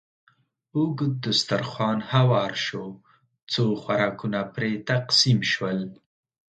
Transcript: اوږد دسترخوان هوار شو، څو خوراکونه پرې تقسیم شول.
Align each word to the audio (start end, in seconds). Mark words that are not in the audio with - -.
اوږد 0.75 1.13
دسترخوان 1.25 1.99
هوار 2.11 2.51
شو، 2.65 2.85
څو 3.51 3.63
خوراکونه 3.81 4.39
پرې 4.53 4.71
تقسیم 4.89 5.39
شول. 5.51 5.79